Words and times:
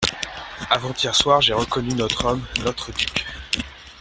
Avant-hier 0.71 1.13
soir, 1.13 1.41
j'ai 1.41 1.53
reconnu 1.53 1.89
notre 1.93 2.25
homme, 2.25 2.43
notre 2.65 2.91
duc. 2.91 3.23